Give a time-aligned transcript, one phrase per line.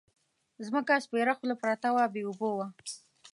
[0.65, 2.67] ځمکه سپېره خوله پرته وه بې اوبو وه.